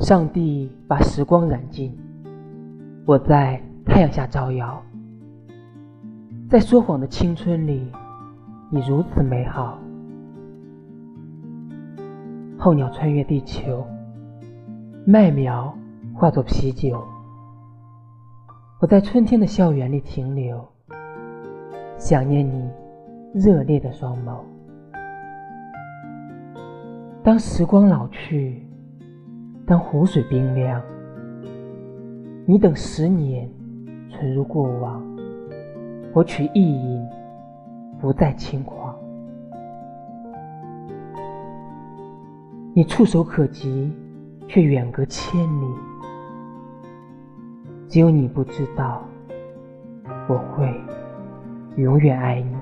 [0.00, 1.92] 上帝把时光染尽，
[3.04, 4.80] 我在太阳下招摇。
[6.48, 7.90] 在说谎的青春里，
[8.70, 9.76] 你如此美好。
[12.56, 13.84] 候鸟穿越地球，
[15.04, 15.76] 麦苗
[16.14, 17.02] 化作啤酒。
[18.80, 20.64] 我在春天的校园里停留，
[21.96, 22.70] 想念你
[23.34, 24.38] 热烈的双眸。
[27.24, 28.64] 当时光老去，
[29.68, 30.82] 当湖水冰凉，
[32.46, 33.46] 你等十年
[34.08, 35.02] 存入过往，
[36.14, 37.06] 我取一饮，
[38.00, 38.96] 不再轻狂。
[42.72, 43.92] 你触手可及，
[44.48, 45.66] 却远隔千里。
[47.88, 49.02] 只有你不知道，
[50.30, 50.74] 我会
[51.76, 52.57] 永远爱你。